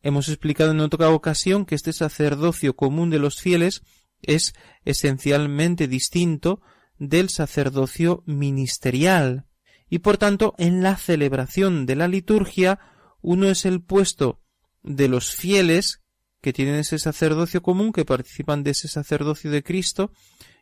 [0.00, 3.82] Hemos explicado en otra ocasión que este sacerdocio común de los fieles
[4.20, 4.52] es
[4.84, 6.60] esencialmente distinto
[6.98, 9.46] del sacerdocio ministerial
[9.88, 12.80] y por tanto en la celebración de la liturgia
[13.20, 14.42] uno es el puesto
[14.82, 16.01] de los fieles
[16.42, 20.12] que tienen ese sacerdocio común, que participan de ese sacerdocio de Cristo,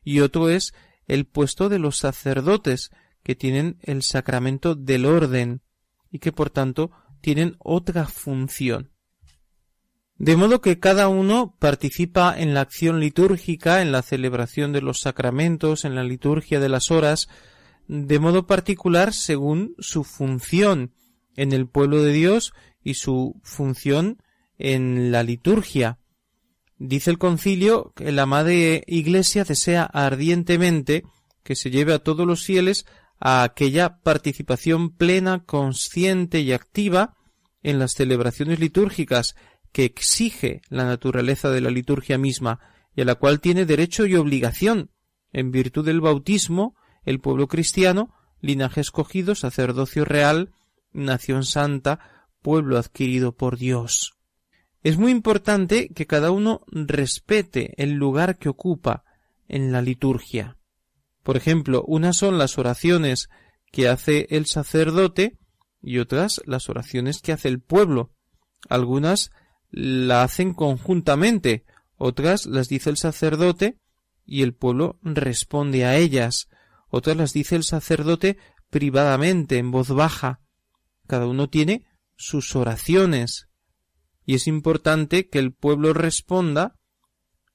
[0.04, 0.72] y otro es
[1.08, 2.90] el puesto de los sacerdotes,
[3.24, 5.62] que tienen el sacramento del orden,
[6.10, 6.90] y que por tanto
[7.20, 8.92] tienen otra función.
[10.16, 15.00] De modo que cada uno participa en la acción litúrgica, en la celebración de los
[15.00, 17.28] sacramentos, en la liturgia de las horas,
[17.88, 20.92] de modo particular según su función
[21.36, 22.52] en el pueblo de Dios
[22.84, 24.18] y su función
[24.60, 25.98] en la liturgia.
[26.78, 31.02] Dice el concilio que la Madre Iglesia desea ardientemente
[31.42, 32.86] que se lleve a todos los fieles
[33.18, 37.16] a aquella participación plena, consciente y activa
[37.62, 39.34] en las celebraciones litúrgicas
[39.72, 42.60] que exige la naturaleza de la liturgia misma
[42.94, 44.90] y a la cual tiene derecho y obligación,
[45.32, 50.52] en virtud del bautismo, el pueblo cristiano, linaje escogido, sacerdocio real,
[50.92, 54.19] nación santa, pueblo adquirido por Dios.
[54.82, 59.04] Es muy importante que cada uno respete el lugar que ocupa
[59.48, 60.56] en la liturgia.
[61.22, 63.28] Por ejemplo, unas son las oraciones
[63.70, 65.38] que hace el sacerdote
[65.82, 68.10] y otras las oraciones que hace el pueblo.
[68.68, 69.30] Algunas
[69.70, 71.64] la hacen conjuntamente,
[71.96, 73.78] otras las dice el sacerdote
[74.24, 76.48] y el pueblo responde a ellas,
[76.88, 78.38] otras las dice el sacerdote
[78.70, 80.40] privadamente, en voz baja.
[81.06, 83.49] Cada uno tiene sus oraciones.
[84.30, 86.76] Y es importante que el pueblo responda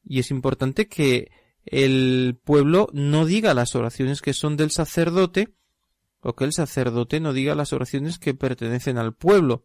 [0.03, 1.31] y es importante que
[1.63, 5.55] el pueblo no diga las oraciones que son del sacerdote
[6.19, 9.63] o que el sacerdote no diga las oraciones que pertenecen al pueblo.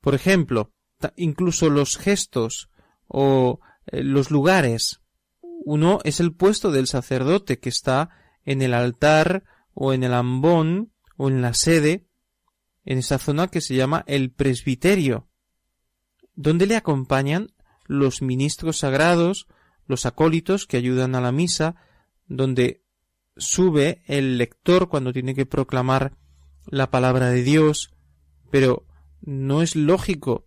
[0.00, 0.70] Por ejemplo,
[1.16, 2.70] incluso los gestos
[3.08, 5.00] o eh, los lugares.
[5.64, 8.10] Uno es el puesto del sacerdote que está
[8.44, 9.42] en el altar
[9.74, 12.06] o en el ambón o en la sede
[12.84, 15.25] en esa zona que se llama el presbiterio,
[16.36, 17.50] donde le acompañan
[17.86, 19.48] los ministros sagrados,
[19.86, 21.76] los acólitos que ayudan a la misa,
[22.28, 22.82] donde
[23.36, 26.16] sube el lector cuando tiene que proclamar
[26.66, 27.94] la palabra de Dios,
[28.50, 28.86] pero
[29.20, 30.46] no es lógico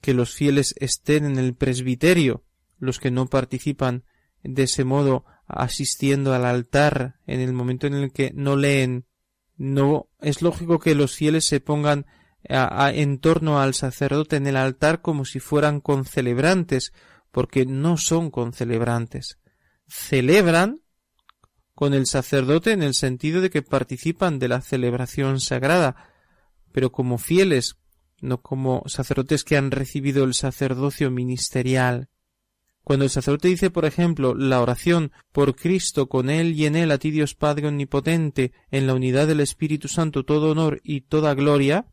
[0.00, 2.44] que los fieles estén en el presbiterio,
[2.78, 4.04] los que no participan
[4.42, 9.06] de ese modo asistiendo al altar en el momento en el que no leen.
[9.56, 12.06] No es lógico que los fieles se pongan
[12.44, 16.92] en torno al sacerdote en el altar como si fueran concelebrantes,
[17.30, 19.38] porque no son concelebrantes.
[19.86, 20.80] Celebran
[21.74, 26.10] con el sacerdote en el sentido de que participan de la celebración sagrada,
[26.72, 27.76] pero como fieles
[28.20, 32.08] no como sacerdotes que han recibido el sacerdocio ministerial.
[32.82, 36.90] Cuando el sacerdote dice, por ejemplo, la oración por Cristo, con Él y en Él,
[36.90, 41.34] a ti Dios Padre Omnipotente, en la unidad del Espíritu Santo, todo honor y toda
[41.34, 41.86] gloria,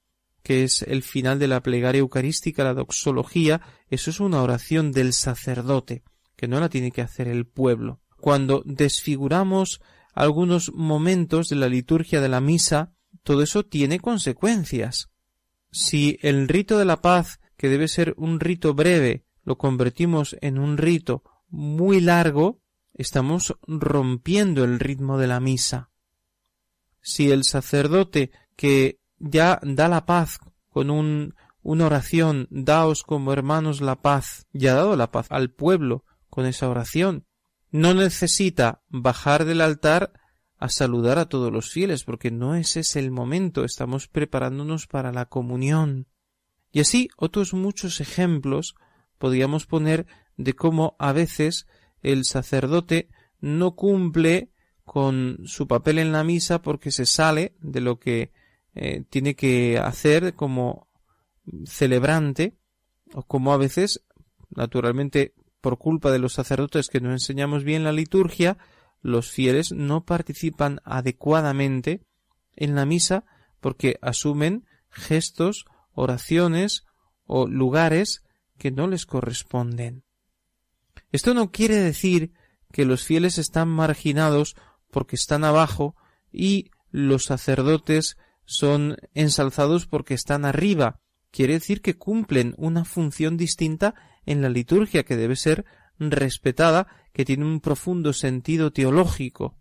[0.47, 5.12] que es el final de la plegaria eucarística, la doxología, eso es una oración del
[5.12, 6.03] sacerdote,
[6.38, 7.99] que no la tiene que hacer el pueblo.
[8.21, 9.81] Cuando desfiguramos
[10.13, 15.10] algunos momentos de la liturgia de la misa, todo eso tiene consecuencias.
[15.69, 20.60] Si el rito de la paz, que debe ser un rito breve, lo convertimos en
[20.60, 22.62] un rito muy largo,
[22.93, 25.89] estamos rompiendo el ritmo de la misa.
[27.01, 33.82] Si el sacerdote que ya da la paz con un, una oración, daos como hermanos
[33.82, 37.25] la paz, ya ha dado la paz al pueblo con esa oración,
[37.71, 40.13] no necesita bajar del altar
[40.58, 45.12] a saludar a todos los fieles, porque no ese es el momento, estamos preparándonos para
[45.12, 46.08] la comunión.
[46.71, 48.75] Y así otros muchos ejemplos
[49.17, 51.67] podríamos poner de cómo a veces
[52.01, 54.51] el sacerdote no cumple
[54.84, 58.32] con su papel en la misa porque se sale de lo que
[58.79, 60.87] eh, tiene que hacer como
[61.65, 62.57] celebrante
[63.13, 64.03] o como a veces
[64.49, 68.57] naturalmente por culpa de los sacerdotes que no enseñamos bien la liturgia
[69.01, 72.05] los fieles no participan adecuadamente
[72.55, 73.25] en la misa
[73.59, 76.83] porque asumen gestos, oraciones
[77.25, 78.23] o lugares
[78.57, 80.03] que no les corresponden.
[81.11, 82.33] Esto no quiere decir
[82.71, 84.55] que los fieles están marginados
[84.91, 85.95] porque están abajo
[86.31, 91.01] y los sacerdotes son ensalzados porque están arriba.
[91.31, 93.93] Quiere decir que cumplen una función distinta
[94.25, 95.65] en la liturgia que debe ser
[95.99, 99.57] respetada, que tiene un profundo sentido teológico.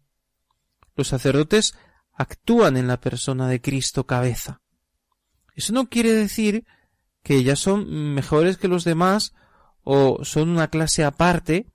[0.94, 1.74] Los sacerdotes
[2.12, 4.62] actúan en la persona de Cristo cabeza.
[5.54, 6.64] Eso no quiere decir
[7.22, 9.34] que ellas son mejores que los demás
[9.82, 11.66] o son una clase aparte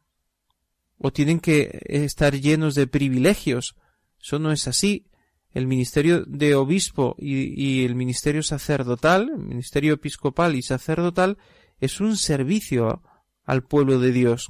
[0.97, 3.75] o tienen que estar llenos de privilegios.
[4.21, 5.10] Eso no es así.
[5.53, 11.37] El ministerio de obispo y, el ministerio sacerdotal, el ministerio episcopal y sacerdotal,
[11.79, 13.03] es un servicio
[13.43, 14.49] al pueblo de Dios.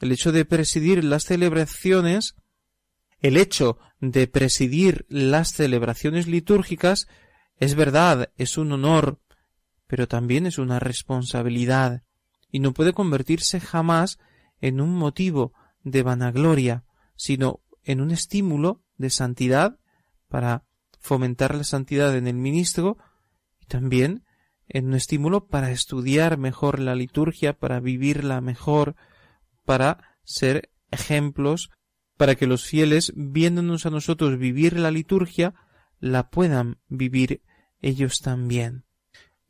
[0.00, 2.34] El hecho de presidir las celebraciones,
[3.20, 7.06] el hecho de presidir las celebraciones litúrgicas,
[7.58, 9.20] es verdad, es un honor,
[9.86, 12.02] pero también es una responsabilidad
[12.50, 14.18] y no puede convertirse jamás
[14.60, 15.52] en un motivo
[15.82, 16.84] de vanagloria,
[17.16, 19.78] sino en un estímulo de santidad
[20.34, 20.64] para
[20.98, 22.98] fomentar la santidad en el ministro
[23.60, 24.24] y también
[24.66, 28.96] en un estímulo para estudiar mejor la liturgia, para vivirla mejor,
[29.64, 31.70] para ser ejemplos,
[32.16, 35.54] para que los fieles, viéndonos a nosotros vivir la liturgia,
[36.00, 37.42] la puedan vivir
[37.80, 38.86] ellos también.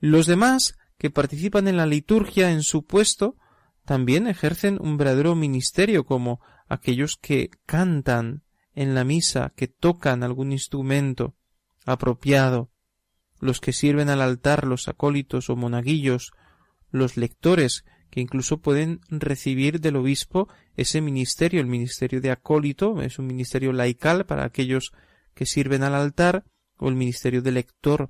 [0.01, 3.39] Los demás que participan en la liturgia en su puesto
[3.87, 8.44] también ejercen un verdadero ministerio como aquellos que cantan
[8.75, 11.35] en la misa, que tocan algún instrumento
[11.87, 12.71] apropiado,
[13.41, 16.33] los que sirven al altar, los acólitos o monaguillos,
[16.91, 23.19] los lectores, que incluso pueden recibir del obispo ese ministerio, el ministerio de acólito, es
[23.19, 24.93] un ministerio laical para aquellos
[25.35, 26.45] que sirven al altar,
[26.79, 28.09] o el ministerio de lector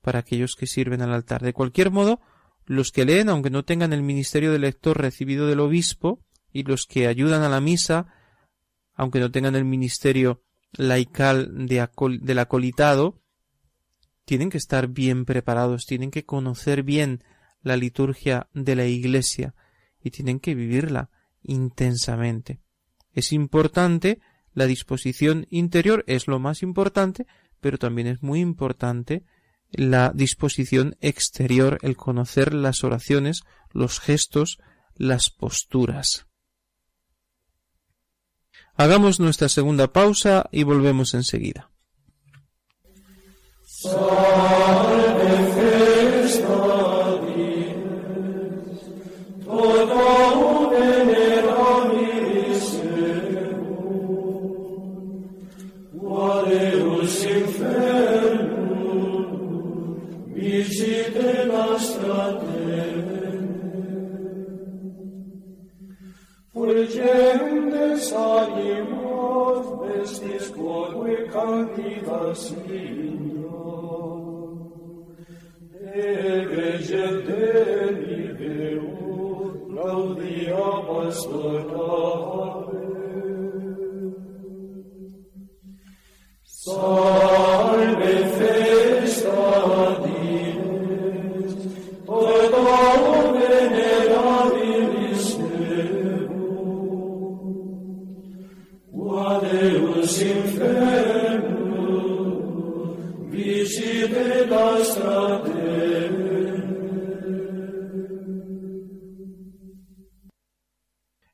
[0.00, 1.42] para aquellos que sirven al altar.
[1.42, 2.20] De cualquier modo,
[2.64, 6.20] los que leen, aunque no tengan el ministerio de lector recibido del obispo,
[6.52, 8.06] y los que ayudan a la misa,
[8.94, 11.88] aunque no tengan el ministerio laical de
[12.20, 13.20] del acolitado,
[14.24, 17.22] tienen que estar bien preparados, tienen que conocer bien
[17.62, 19.54] la liturgia de la Iglesia
[20.02, 21.10] y tienen que vivirla
[21.42, 22.60] intensamente.
[23.12, 24.20] Es importante
[24.54, 27.26] la disposición interior, es lo más importante,
[27.60, 29.24] pero también es muy importante
[29.70, 34.58] la disposición exterior, el conocer las oraciones, los gestos,
[34.94, 36.26] las posturas.
[38.76, 41.70] Hagamos nuestra segunda pausa y volvemos enseguida.
[70.72, 73.82] quodque candida signo,
[75.74, 78.86] e vegem deni veu,
[79.68, 82.82] laudiamas donare.
[86.44, 87.21] Sanctus,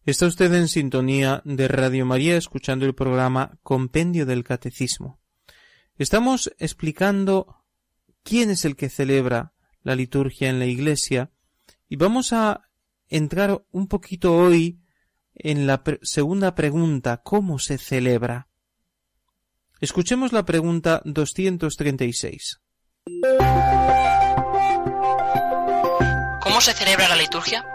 [0.08, 5.20] Está usted en sintonía de Radio María escuchando el programa Compendio del Catecismo.
[5.98, 7.62] Estamos explicando
[8.22, 9.52] quién es el que celebra
[9.82, 11.30] la liturgia en la Iglesia
[11.90, 12.70] y vamos a
[13.08, 14.80] entrar un poquito hoy
[15.34, 18.48] en la segunda pregunta, ¿cómo se celebra?
[19.78, 22.62] Escuchemos la pregunta 236.
[26.40, 27.66] ¿Cómo se celebra la liturgia?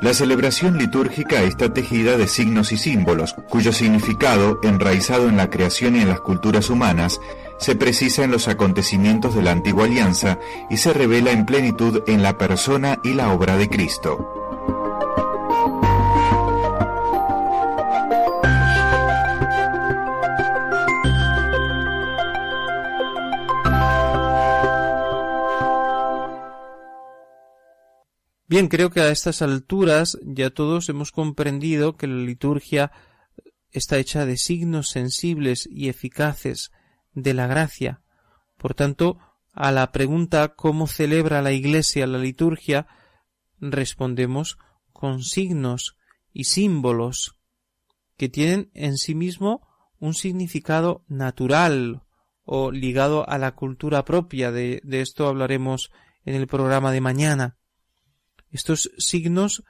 [0.00, 5.96] La celebración litúrgica está tejida de signos y símbolos, cuyo significado, enraizado en la creación
[5.96, 7.20] y en las culturas humanas,
[7.58, 10.38] se precisa en los acontecimientos de la antigua alianza
[10.70, 14.37] y se revela en plenitud en la persona y la obra de Cristo.
[28.48, 32.90] Bien, creo que a estas alturas ya todos hemos comprendido que la liturgia
[33.70, 36.72] está hecha de signos sensibles y eficaces
[37.12, 38.02] de la gracia.
[38.56, 39.18] Por tanto,
[39.52, 42.86] a la pregunta ¿cómo celebra la Iglesia la liturgia?
[43.60, 44.58] respondemos
[44.92, 45.96] con signos
[46.32, 47.34] y símbolos
[48.16, 49.66] que tienen en sí mismo
[49.98, 52.02] un significado natural
[52.44, 54.52] o ligado a la cultura propia.
[54.52, 55.90] De, esto hablaremos
[56.24, 57.56] en el programa de mañana.
[58.50, 59.64] Estos signos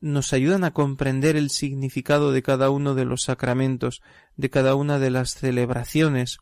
[0.00, 4.00] nos ayudan a comprender el significado de cada uno de los sacramentos,
[4.36, 6.38] de cada una de las celebraciones.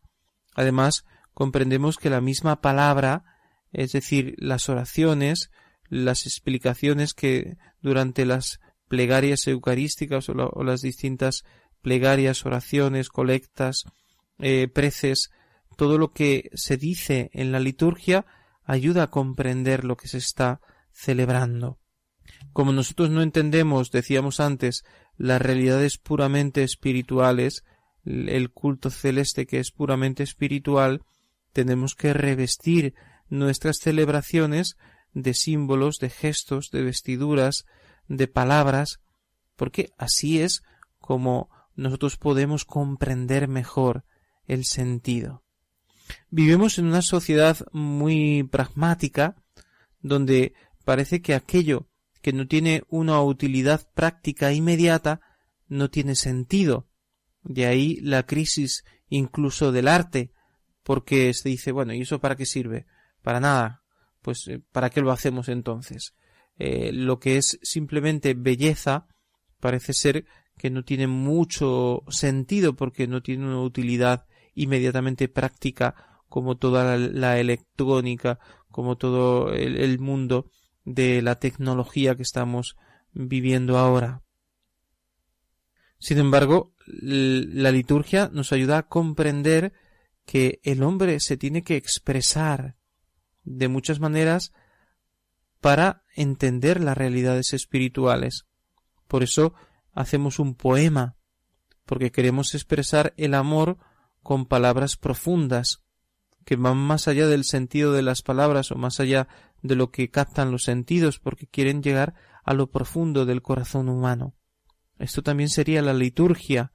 [0.55, 1.05] Además,
[1.35, 3.25] comprendemos que la misma palabra,
[3.73, 5.51] es decir, las oraciones,
[5.89, 11.45] las explicaciones que durante las plegarias eucarísticas o, las distintas
[11.83, 13.85] plegarias, oraciones, colectas,
[14.39, 15.31] eh, preces,
[15.77, 18.27] todo lo que se dice en la liturgia
[18.65, 20.61] ayuda a comprender lo que se está
[20.93, 21.79] celebrando.
[22.53, 24.85] Como nosotros no entendemos, decíamos antes,
[25.17, 27.65] las realidades puramente espirituales,
[28.05, 31.03] el culto celeste que es puramente espiritual,
[31.53, 32.95] tenemos que revestir
[33.29, 34.77] nuestras celebraciones
[35.13, 37.67] de símbolos, de gestos, de vestiduras,
[38.09, 39.01] de palabras,
[39.57, 40.63] porque así es
[40.99, 44.05] como nosotros podemos comprender mejor
[44.47, 45.45] el sentido.
[46.31, 49.37] Vivimos en una sociedad muy pragmática,
[50.01, 51.89] donde parece que aquello
[52.23, 55.21] que no tiene una utilidad práctica inmediata
[55.69, 56.89] no tiene sentido.
[57.43, 60.33] De ahí la crisis incluso del arte,
[60.83, 62.87] porque se dice, bueno, ¿y eso para qué sirve?
[63.23, 63.83] Para nada.
[64.23, 66.15] Pues, eh, ¿para qué lo hacemos entonces?
[66.59, 69.07] Eh, lo que es simplemente belleza
[69.61, 70.27] parece ser
[70.59, 77.39] que no tiene mucho sentido porque no tiene una utilidad inmediatamente práctica como toda la,
[77.41, 80.51] electrónica, como todo el mundo
[80.85, 82.77] de la tecnología que estamos
[83.13, 84.23] viviendo ahora.
[85.99, 89.73] Sin embargo, la liturgia nos ayuda a comprender
[90.25, 92.77] que el hombre se tiene que expresar
[93.45, 94.53] de muchas maneras
[95.61, 98.47] para entender las realidades espirituales.
[99.09, 99.55] Por eso
[99.93, 101.17] hacemos un poema,
[101.85, 103.79] porque queremos expresar el amor
[104.23, 105.83] con palabras profundas,
[106.45, 109.29] que van más allá del sentido de las palabras o más allá
[109.63, 112.15] de lo que captan los sentidos porque quieren llegar
[112.45, 114.35] a lo profundo del corazón humano.
[114.99, 116.73] Esto también sería la liturgia,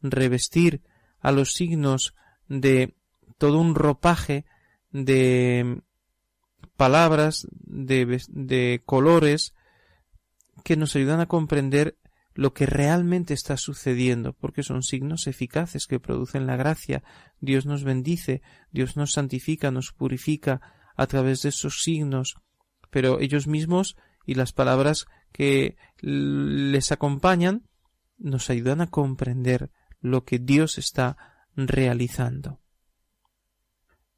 [0.00, 0.82] revestir
[1.20, 2.14] a los signos
[2.48, 2.94] de
[3.38, 4.44] todo un ropaje
[4.90, 5.80] de
[6.76, 9.54] palabras, de, de colores,
[10.64, 11.96] que nos ayudan a comprender
[12.34, 17.02] lo que realmente está sucediendo, porque son signos eficaces que producen la gracia.
[17.40, 20.60] Dios nos bendice, Dios nos santifica, nos purifica,
[20.96, 22.36] a través de esos signos,
[22.90, 27.68] pero ellos mismos y las palabras que les acompañan
[28.18, 29.70] nos ayudan a comprender
[30.00, 31.16] lo que Dios está
[31.56, 32.60] realizando.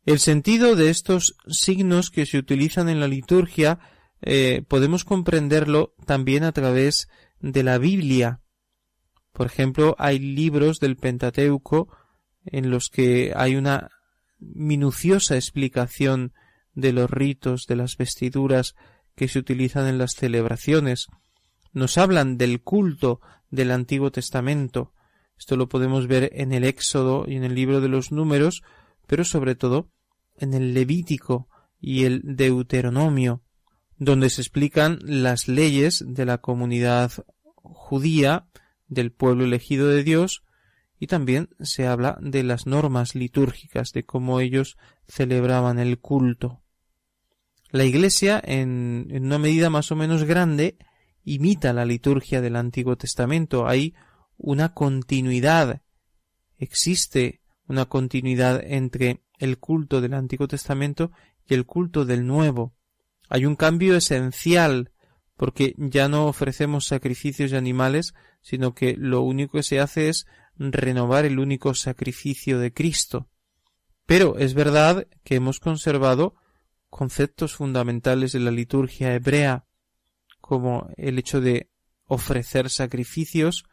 [0.04, 3.78] El sentido de estos signos que se utilizan en la liturgia
[4.20, 7.08] eh, podemos comprenderlo también a través de
[7.52, 8.40] la Biblia.
[9.32, 11.88] Por ejemplo, hay libros del Pentateuco
[12.44, 13.90] en los que hay una
[14.38, 16.32] minuciosa explicación
[16.74, 18.74] de los ritos, de las vestiduras
[19.14, 21.06] que se utilizan en las celebraciones.
[21.72, 23.20] Nos hablan del culto
[23.50, 24.92] del Antiguo Testamento.
[25.38, 28.62] Esto lo podemos ver en el Éxodo y en el libro de los números,
[29.06, 29.90] pero sobre todo
[30.36, 31.48] en el Levítico
[31.80, 33.42] y el Deuteronomio,
[33.98, 37.12] donde se explican las leyes de la comunidad
[37.64, 38.46] judía
[38.86, 40.44] del pueblo elegido de Dios,
[40.98, 44.76] y también se habla de las normas litúrgicas, de cómo ellos
[45.08, 46.62] celebraban el culto.
[47.70, 50.78] La Iglesia, en, una medida más o menos grande,
[51.24, 53.66] imita la liturgia del Antiguo Testamento.
[53.66, 53.94] Hay
[54.36, 55.82] una continuidad.
[56.56, 61.10] Existe una continuidad entre el culto del Antiguo Testamento
[61.46, 62.74] y el culto del Nuevo.
[63.28, 64.92] Hay un cambio esencial
[65.36, 70.26] porque ya no ofrecemos sacrificios de animales, sino que lo único que se hace es
[70.56, 73.28] renovar el único sacrificio de Cristo.
[74.06, 76.34] Pero es verdad que hemos conservado
[76.90, 79.64] conceptos fundamentales de la liturgia hebrea,
[80.40, 81.70] como el hecho de
[82.06, 83.64] ofrecer sacrificios,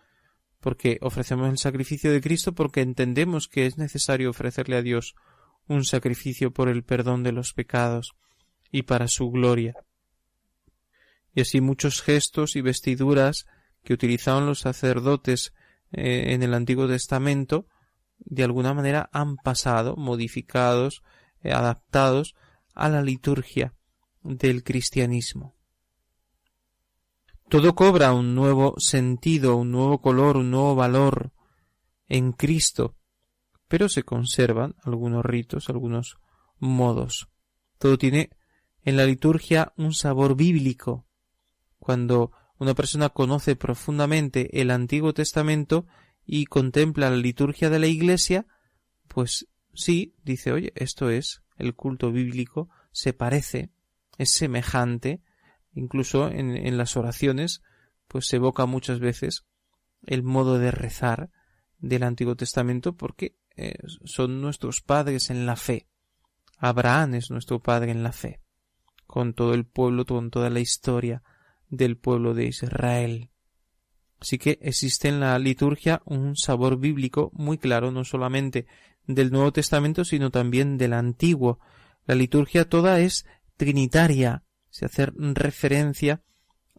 [0.60, 5.16] porque ofrecemos el sacrificio de Cristo porque entendemos que es necesario ofrecerle a Dios
[5.68, 8.14] un sacrificio por el perdón de los pecados
[8.72, 9.74] y para su gloria.
[11.34, 13.46] Y así muchos gestos y vestiduras
[13.84, 15.54] que utilizaban los sacerdotes
[15.92, 17.68] eh, en el Antiguo Testamento
[18.26, 21.02] de alguna manera han pasado, modificados,
[21.42, 22.36] eh, adaptados
[22.74, 23.74] a la liturgia
[24.22, 25.56] del cristianismo.
[27.50, 31.34] Todo cobra un nuevo sentido, un nuevo color, un nuevo valor
[32.08, 32.96] en Cristo,
[33.68, 36.18] pero se conservan algunos ritos, algunos
[36.60, 37.28] modos.
[37.78, 38.30] Todo tiene
[38.84, 41.06] en la liturgia un sabor bíblico.
[41.82, 45.88] Cuando una persona conoce profundamente el Antiguo Testamento
[46.28, 48.46] y contempla la liturgia de la Iglesia,
[49.08, 53.72] pues sí, dice, oye, esto es el culto bíblico, se parece,
[54.20, 55.24] es semejante,
[55.74, 57.64] incluso en, las oraciones,
[58.08, 59.48] pues se evoca muchas veces
[60.04, 61.32] el modo de rezar
[61.80, 63.74] del Antiguo Testamento porque eh,
[64.04, 65.88] son nuestros padres en la fe.
[66.60, 68.40] Abraham es nuestro padre en la fe,
[69.08, 71.24] con todo el pueblo, con toda la historia
[71.72, 73.30] del pueblo de Israel.
[74.20, 78.68] Así que existe en la liturgia un sabor bíblico muy claro, no solamente
[79.08, 81.60] del Nuevo Testamento, sino también del Antiguo.
[82.06, 83.26] La liturgia toda es
[83.58, 86.22] trinitaria, se hace referencia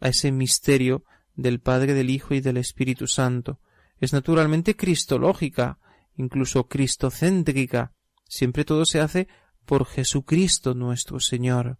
[0.01, 3.59] a ese misterio del Padre, del Hijo y del Espíritu Santo.
[3.99, 5.78] Es naturalmente cristológica,
[6.16, 7.93] incluso cristocéntrica.
[8.28, 9.26] Siempre todo se hace
[9.64, 11.78] por Jesucristo nuestro Señor.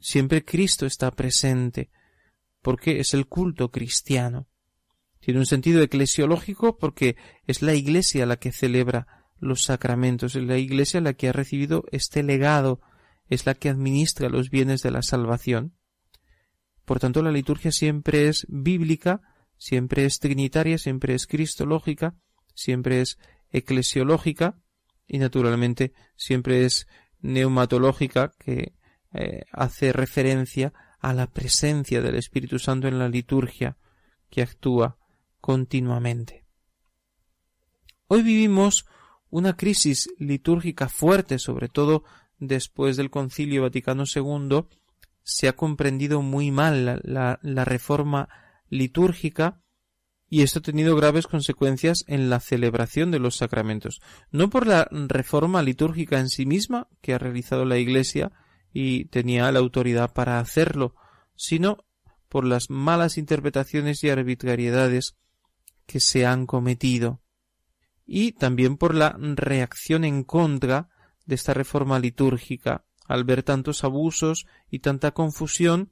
[0.00, 1.90] Siempre Cristo está presente,
[2.68, 4.46] porque es el culto cristiano.
[5.20, 7.16] Tiene un sentido eclesiológico porque
[7.46, 9.06] es la Iglesia la que celebra
[9.38, 12.82] los sacramentos, es la Iglesia la que ha recibido este legado
[13.30, 15.78] es la que administra los bienes de la salvación.
[16.84, 19.22] Por tanto, la liturgia siempre es bíblica,
[19.56, 22.16] siempre es trinitaria, siempre es cristológica,
[22.52, 23.16] siempre es
[23.50, 24.60] eclesiológica
[25.06, 26.86] y naturalmente siempre es
[27.22, 28.74] neumatológica que
[29.14, 33.76] eh, hace referencia a la presencia del Espíritu Santo en la liturgia
[34.30, 34.98] que actúa
[35.40, 36.44] continuamente.
[38.08, 38.86] Hoy vivimos
[39.30, 42.04] una crisis litúrgica fuerte, sobre todo
[42.38, 44.66] después del Concilio Vaticano II,
[45.22, 48.30] se ha comprendido muy mal la, la, reforma
[48.70, 49.60] litúrgica
[50.30, 54.00] y esto ha tenido graves consecuencias en la celebración de los sacramentos.
[54.30, 58.32] No por la reforma litúrgica en sí misma que ha realizado la Iglesia
[58.80, 60.94] y tenía la autoridad para hacerlo,
[61.34, 61.78] sino
[62.28, 65.16] por las malas interpretaciones y arbitrariedades
[65.86, 67.20] que se han cometido
[68.06, 70.90] y también por la reacción en contra
[71.26, 72.84] de esta reforma litúrgica.
[73.08, 75.90] Al ver tantos abusos y tanta confusión,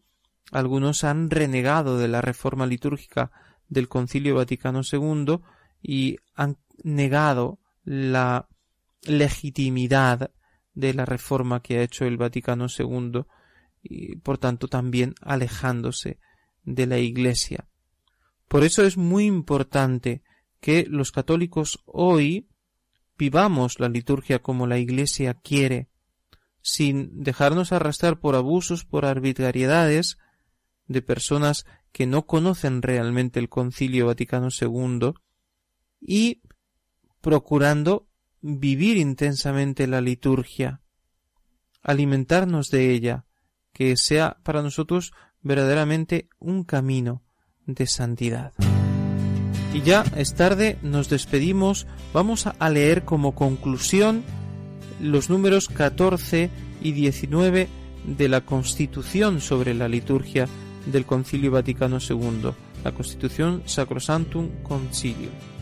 [0.52, 3.32] algunos han renegado de la reforma litúrgica
[3.68, 5.40] del Concilio Vaticano II
[5.82, 8.46] y han negado la
[9.02, 10.30] legitimidad
[10.76, 13.22] de la reforma que ha hecho el Vaticano II
[13.82, 16.20] y por tanto también alejándose
[16.64, 17.66] de la Iglesia.
[18.46, 20.22] Por eso es muy importante
[20.60, 22.48] que los católicos hoy
[23.16, 25.88] vivamos la liturgia como la Iglesia quiere,
[26.60, 30.18] sin dejarnos arrastrar por abusos, por arbitrariedades
[30.86, 35.14] de personas que no conocen realmente el Concilio Vaticano II
[36.00, 36.42] y
[37.22, 38.05] procurando
[38.46, 40.80] vivir intensamente la liturgia,
[41.82, 43.24] alimentarnos de ella,
[43.72, 47.22] que sea para nosotros verdaderamente un camino
[47.66, 48.52] de santidad.
[49.74, 54.22] Y ya es tarde, nos despedimos, vamos a leer como conclusión
[55.00, 56.48] los números 14
[56.80, 57.68] y 19
[58.06, 60.46] de la Constitución sobre la liturgia
[60.86, 62.52] del Concilio Vaticano II,
[62.84, 65.55] la Constitución Sacrosantum Concilio.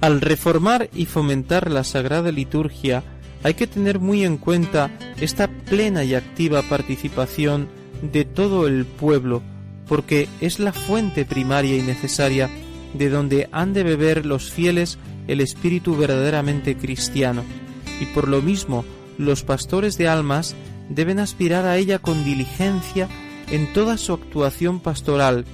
[0.00, 3.02] Al reformar y fomentar la sagrada liturgia,
[3.42, 4.90] hay que tener muy en cuenta
[5.20, 7.68] esta plena y activa participación
[8.02, 9.42] de todo el pueblo
[9.88, 12.48] porque es la fuente primaria y necesaria
[12.94, 17.42] de donde han de beber los fieles el espíritu verdaderamente cristiano,
[18.00, 18.84] y por lo mismo
[19.18, 20.54] los pastores de almas
[20.88, 23.08] deben aspirar a ella con diligencia
[23.50, 25.44] en toda su actuación pastoral,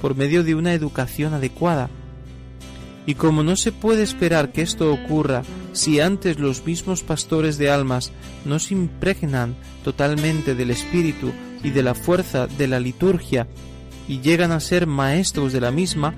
[0.00, 1.90] por medio de una educación adecuada.
[3.06, 5.42] Y como no se puede esperar que esto ocurra
[5.72, 8.12] si antes los mismos pastores de almas
[8.44, 11.32] no se impregnan totalmente del espíritu
[11.62, 13.46] y de la fuerza de la liturgia
[14.08, 16.14] y llegan a ser maestros de la misma,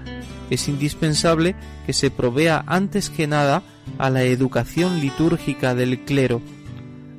[0.51, 1.55] es indispensable
[1.87, 3.63] que se provea antes que nada
[3.99, 6.41] a la educación litúrgica del clero.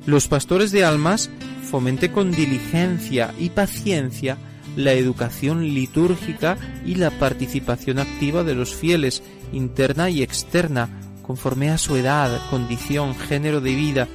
[0.06, 1.30] Los pastores de almas
[1.62, 4.36] fomente con diligencia y paciencia
[4.76, 9.22] la educación litúrgica y la participación activa de los fieles,
[9.52, 10.88] interna y externa,
[11.22, 14.08] conforme a su edad, condición, género de vida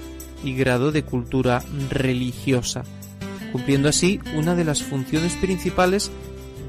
[0.43, 2.83] y grado de cultura religiosa,
[3.51, 6.11] cumpliendo así una de las funciones principales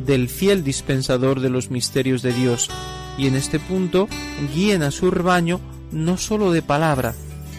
[0.04, 2.70] del fiel dispensador de los misterios de Dios,
[3.18, 4.08] y en este punto
[4.54, 5.60] guíen a su rebaño
[5.90, 7.14] no sólo de palabra,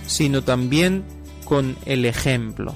[0.06, 1.04] sino también
[1.46, 2.76] con el ejemplo.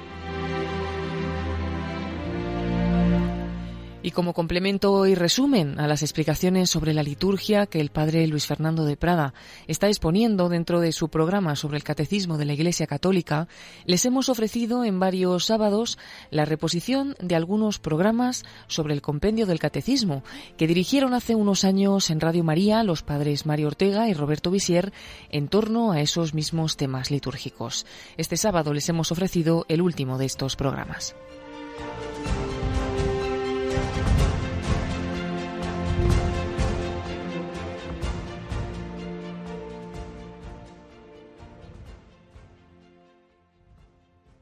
[4.03, 8.47] Y como complemento y resumen a las explicaciones sobre la liturgia que el padre Luis
[8.47, 9.35] Fernando de Prada
[9.67, 13.47] está exponiendo dentro de su programa sobre el catecismo de la Iglesia Católica,
[13.85, 15.99] les hemos ofrecido en varios sábados
[16.31, 20.23] la reposición de algunos programas sobre el compendio del catecismo
[20.57, 24.91] que dirigieron hace unos años en Radio María los padres Mario Ortega y Roberto Visier
[25.29, 27.85] en torno a esos mismos temas litúrgicos.
[28.17, 31.15] Este sábado les hemos ofrecido el último de estos programas.